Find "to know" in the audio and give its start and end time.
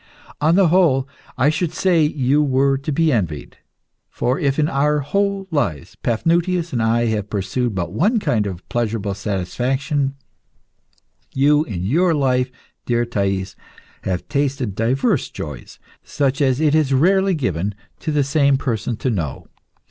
18.97-19.45